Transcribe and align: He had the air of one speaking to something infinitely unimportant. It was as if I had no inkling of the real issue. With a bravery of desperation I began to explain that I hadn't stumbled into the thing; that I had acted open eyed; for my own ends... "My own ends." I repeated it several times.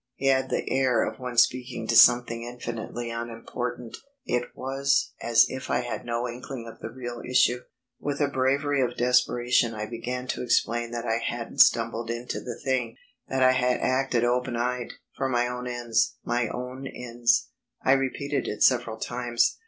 He 0.15 0.25
had 0.29 0.49
the 0.49 0.67
air 0.67 1.03
of 1.03 1.19
one 1.19 1.37
speaking 1.37 1.85
to 1.85 1.95
something 1.95 2.41
infinitely 2.41 3.11
unimportant. 3.11 3.97
It 4.25 4.45
was 4.55 5.11
as 5.21 5.45
if 5.47 5.69
I 5.69 5.81
had 5.81 6.05
no 6.07 6.27
inkling 6.27 6.67
of 6.67 6.79
the 6.79 6.89
real 6.89 7.21
issue. 7.23 7.59
With 7.99 8.19
a 8.19 8.27
bravery 8.27 8.81
of 8.81 8.97
desperation 8.97 9.75
I 9.75 9.85
began 9.85 10.25
to 10.29 10.41
explain 10.41 10.89
that 10.89 11.05
I 11.05 11.19
hadn't 11.19 11.59
stumbled 11.59 12.09
into 12.09 12.39
the 12.39 12.59
thing; 12.65 12.97
that 13.29 13.43
I 13.43 13.51
had 13.51 13.79
acted 13.79 14.23
open 14.25 14.55
eyed; 14.55 14.93
for 15.15 15.29
my 15.29 15.45
own 15.47 15.67
ends... 15.67 16.15
"My 16.25 16.47
own 16.47 16.87
ends." 16.87 17.49
I 17.83 17.91
repeated 17.91 18.47
it 18.47 18.63
several 18.63 18.97
times. 18.97 19.59